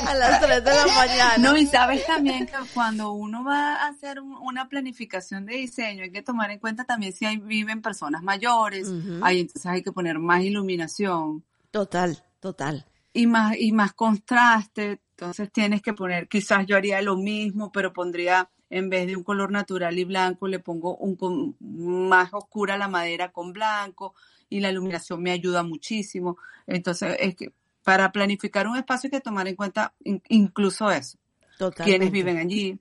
[0.08, 1.38] A las 3 de la mañana.
[1.38, 6.04] No, y sabes también que cuando uno va a hacer un- una planificación de diseño,
[6.04, 9.20] hay que tomar en cuenta también si hay, viven personas mayores, Ujú.
[9.24, 12.86] ahí entonces hay que poner más iluminación Total, total.
[13.14, 15.02] y más, y más contraste.
[15.18, 19.24] Entonces tienes que poner, quizás yo haría lo mismo, pero pondría, en vez de un
[19.24, 24.14] color natural y blanco, le pongo un con- más oscura la madera con blanco
[24.50, 26.38] y la iluminación me ayuda muchísimo.
[26.68, 27.52] Entonces, es que
[27.84, 31.18] para planificar un espacio hay que tomar en cuenta in- incluso eso
[31.58, 31.84] Totalmente.
[31.84, 32.80] quienes viven allí.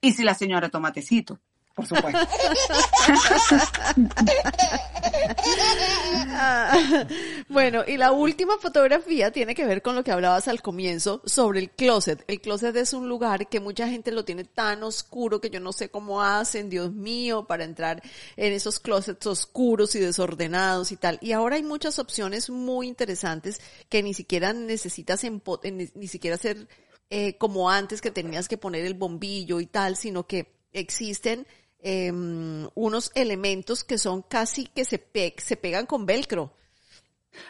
[0.00, 1.38] Y si la señora toma tecito,
[1.74, 2.20] por supuesto.
[7.48, 11.60] Bueno, y la última fotografía tiene que ver con lo que hablabas al comienzo sobre
[11.60, 12.24] el closet.
[12.26, 15.72] El closet es un lugar que mucha gente lo tiene tan oscuro que yo no
[15.72, 18.02] sé cómo hacen, Dios mío, para entrar
[18.36, 21.18] en esos closets oscuros y desordenados y tal.
[21.20, 26.68] Y ahora hay muchas opciones muy interesantes que ni siquiera necesitas ni, ni siquiera hacer
[27.10, 31.46] eh, como antes que tenías que poner el bombillo y tal, sino que existen
[31.84, 36.52] em, unos elementos que son casi que se, pe- se pegan con velcro.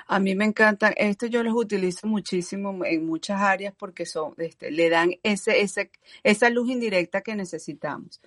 [0.07, 4.71] A mí me encanta, esto yo los utilizo muchísimo en muchas áreas porque son, este,
[4.71, 5.91] le dan ese, ese,
[6.23, 8.21] esa luz indirecta que necesitamos.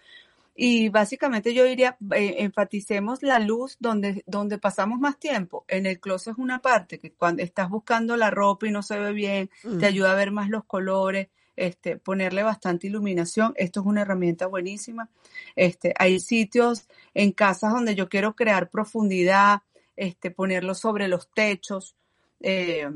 [0.56, 5.66] Y básicamente yo diría, eh, enfaticemos la luz donde, donde pasamos más tiempo.
[5.68, 8.98] En el closet es una parte que cuando estás buscando la ropa y no se
[8.98, 9.78] ve bien, Mm.
[9.80, 13.54] te ayuda a ver más los colores, este, ponerle bastante iluminación.
[13.58, 15.10] Esto es una herramienta buenísima.
[15.56, 19.64] Este, hay sitios en casas donde yo quiero crear profundidad,
[19.98, 21.96] este, ponerlo sobre los techos,
[22.40, 22.88] eh,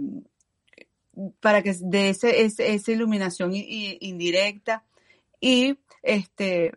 [1.39, 4.86] para que de ese, esa iluminación indirecta
[5.39, 6.74] y este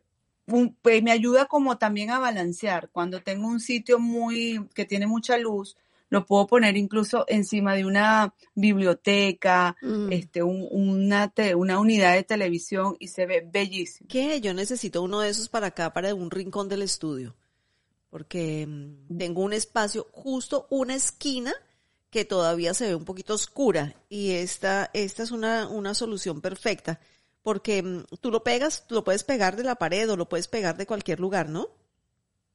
[0.83, 2.90] pues me ayuda como también a balancear.
[2.90, 5.77] Cuando tengo un sitio muy que tiene mucha luz,
[6.11, 10.12] lo puedo poner incluso encima de una biblioteca, Mm.
[10.12, 14.07] este, un- una, te- una unidad de televisión y se ve bellísimo.
[14.09, 14.40] ¿Qué?
[14.40, 17.35] Yo necesito uno de esos para acá, para un rincón del estudio.
[18.11, 21.53] Porque mm, tengo un espacio, justo una esquina
[22.11, 23.97] que todavía se ve un poquito oscura.
[24.09, 27.01] Y esta, esta es una, una solución perfecta.
[27.43, 30.47] Porque mm, tú lo pegas, tú lo puedes pegar de la pared o lo puedes
[30.47, 31.69] pegar de cualquier lugar, ¿no?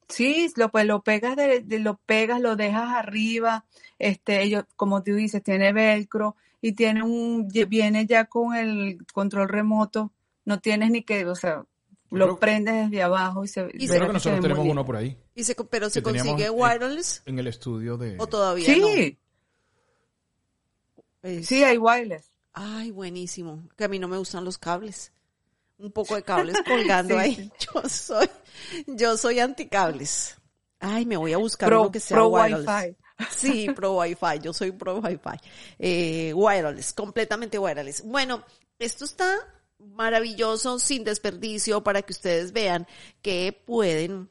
[0.09, 3.65] Sí, lo, pues lo pegas, de, de- lo pegas, lo dejas arriba,
[3.99, 9.47] este, ellos, como tú dices, tiene velcro y tiene un, viene ya con el control
[9.47, 10.11] remoto,
[10.45, 11.63] no tienes ni que, o sea,
[12.09, 15.15] lo Creo- prendes desde abajo y se Y Creo que nosotros tenemos uno por ahí,
[15.35, 18.15] Y se, pero se consigue en- wireless en el estudio de...
[18.19, 18.87] o todavía no.
[18.87, 19.17] Sí,
[21.21, 22.31] Es- sí, hay wireless.
[22.53, 23.63] Ay, buenísimo.
[23.77, 25.11] Que a mí no me gustan los cables.
[25.79, 27.51] Un poco de cables colgando Sí, ahí.
[27.59, 28.29] Yo soy,
[28.85, 30.35] yo soy anticables.
[30.79, 32.67] Ay, me voy a buscar Pro, uno que sea pro wireless.
[32.67, 32.95] Wi-Fi.
[33.31, 34.39] Sí, pro Wi-Fi.
[34.41, 35.37] Yo soy pro Wi-Fi.
[35.77, 38.01] Eh, wireless, completamente wireless.
[38.03, 38.43] Bueno,
[38.77, 39.37] esto está
[39.77, 42.87] maravilloso, sin desperdicio, para que ustedes vean
[43.21, 44.29] que pueden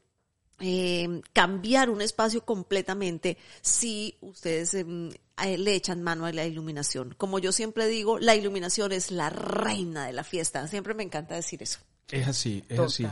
[0.60, 5.10] eh, cambiar un espacio completamente si ustedes em,
[5.42, 7.14] eh, le echan mano a la iluminación.
[7.16, 10.66] Como yo siempre digo, la iluminación es la reina de la fiesta.
[10.66, 11.78] Siempre me encanta decir eso.
[12.10, 12.86] Es así, es Total.
[12.86, 13.06] así.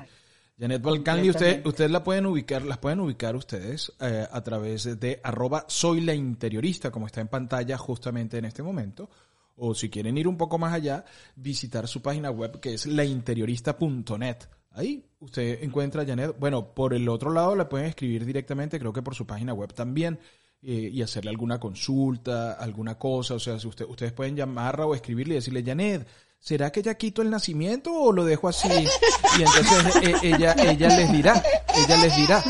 [0.59, 1.69] Janet usted, Completamente.
[1.69, 6.15] ustedes la pueden ubicar, las pueden ubicar ustedes eh, a través de arroba soy la
[6.15, 9.11] interiorista, como está en pantalla justamente en este momento,
[9.57, 14.37] o si quieren ir un poco más allá, visitar su página web que es lainteriorista.net.
[14.77, 16.37] Ahí usted encuentra a Janet.
[16.39, 19.73] Bueno, por el otro lado le pueden escribir directamente, creo que por su página web
[19.73, 20.19] también,
[20.63, 23.35] eh, y hacerle alguna consulta, alguna cosa.
[23.35, 26.07] O sea, si usted, ustedes pueden llamarla o escribirle y decirle, Janet,
[26.39, 28.69] ¿será que ya quito el nacimiento o lo dejo así?
[28.69, 31.43] Y entonces eh, ella, ella les dirá,
[31.75, 32.45] ella les dirá.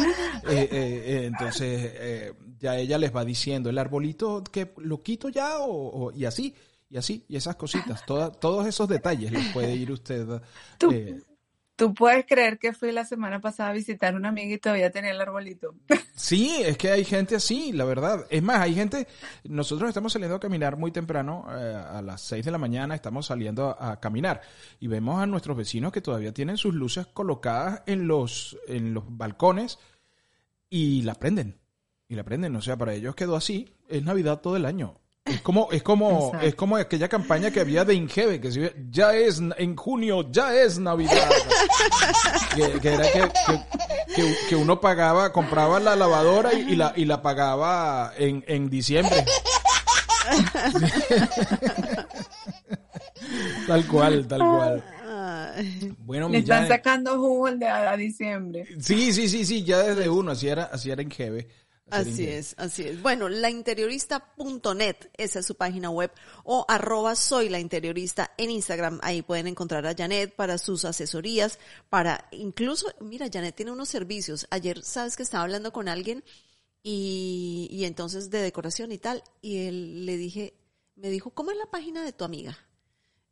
[0.49, 5.59] Eh, eh, entonces eh, ya ella les va diciendo, el arbolito que lo quito ya
[5.61, 6.55] o, o- y así,
[6.89, 10.27] y así, y esas cositas, toda- todos esos detalles los puede ir usted.
[10.79, 10.91] Tú-
[11.77, 14.91] ¿Tú puedes creer que fui la semana pasada a visitar a una amiga y todavía
[14.91, 15.74] tenía el arbolito?
[16.16, 18.27] Sí, es que hay gente así, la verdad.
[18.31, 19.07] Es más, hay gente,
[19.45, 23.27] nosotros estamos saliendo a caminar muy temprano, eh, a las 6 de la mañana estamos
[23.27, 24.41] saliendo a, caminar
[24.81, 29.05] y vemos a nuestros vecinos que todavía tienen sus luces colocadas en los, en los
[29.07, 29.79] balcones
[30.70, 31.61] y la prenden.
[32.09, 34.99] Y la prenden, o sea, para ellos quedó así, es Navidad todo el año.
[35.27, 36.47] Es como, es como, Exacto.
[36.47, 40.55] es como aquella campaña que había de Ingeve, que se- ya es, en junio, ya
[40.55, 41.29] es Navidad.
[42.55, 46.93] que, que era que, que, que- que uno pagaba, compraba la lavadora y, y la,
[46.97, 49.24] y la pagaba en, en diciembre.
[53.66, 54.85] tal cual, tal cual.
[55.99, 58.66] Bueno, Le están sacando jugo el de a, a diciembre.
[58.81, 61.49] Sí, sí, sí, sí, ya desde uno, así era, así era en Jeve.
[61.91, 63.01] Así es, así es.
[63.01, 66.11] Bueno, lainteriorista.net, esa es su página web,
[66.43, 68.99] o arroba soy la interiorista en Instagram.
[69.03, 74.49] Ahí pueden encontrar a Janet para sus asesorías, para incluso, mira, Janet tiene unos servicios.
[74.51, 76.24] Ayer, sabes que estaba hablando con alguien
[76.82, 80.55] y, y entonces de decoración y tal, y él le dije,
[80.97, 82.59] me dijo, ¿cómo es la página de tu amiga?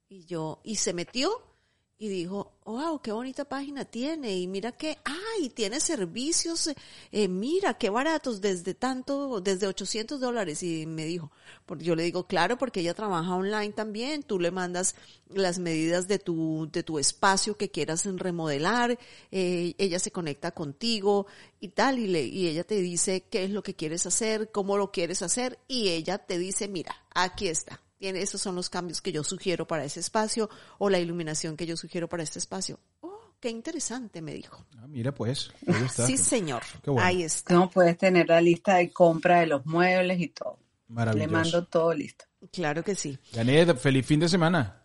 [0.09, 1.53] Y yo, y se metió
[1.97, 4.36] y dijo, wow, qué bonita página tiene.
[4.36, 6.68] Y mira que, ay, tiene servicios,
[7.12, 10.62] eh, mira, qué baratos, desde tanto, desde 800 dólares.
[10.62, 11.30] Y me dijo,
[11.78, 14.24] yo le digo, claro, porque ella trabaja online también.
[14.24, 14.97] Tú le mandas
[15.28, 18.99] las medidas de tu, de tu espacio que quieras remodelar.
[19.30, 21.26] eh, ella se conecta contigo
[21.61, 21.99] y tal.
[22.01, 25.22] Y, le, y ella te dice qué es lo que quieres hacer, cómo lo quieres
[25.22, 25.61] hacer.
[25.68, 27.84] Y ella te dice, mira, aquí está.
[28.05, 31.64] Tiene, esos son los cambios que yo sugiero para ese espacio o la iluminación que
[31.64, 32.78] yo sugiero para este espacio.
[33.00, 34.62] Oh, qué interesante, me dijo.
[34.76, 36.07] Ah, mira, pues, ahí está.
[36.07, 36.62] Sí, señor.
[36.82, 37.07] Qué bueno.
[37.07, 37.55] Ahí está.
[37.55, 40.59] No puedes tener la lista de compra de los muebles y todo.
[40.86, 41.32] Le Maravilloso.
[41.32, 42.26] mando todo listo.
[42.52, 43.18] Claro que sí.
[43.32, 44.84] Janet, feliz fin de semana.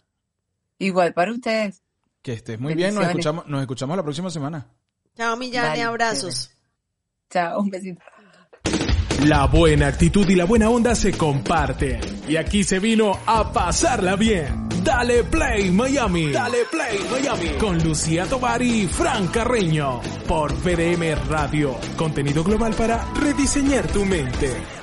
[0.78, 1.84] Igual para ustedes.
[2.22, 4.66] Que estés muy bien, nos escuchamos, nos escuchamos la próxima semana.
[5.18, 6.52] Chao, Millane, Vale, abrazos.
[7.30, 8.02] Chao, un besito.
[9.26, 12.00] La buena actitud y la buena onda se comparten.
[12.28, 14.70] Y aquí se vino a pasarla bien.
[14.82, 16.32] Dale Play Miami.
[16.32, 17.58] Dale Play Miami.
[17.58, 20.00] Con Lucía Tobar y Fran Carreño.
[20.26, 21.76] Por VDM Radio.
[21.98, 24.79] Contenido global para rediseñar tu mente.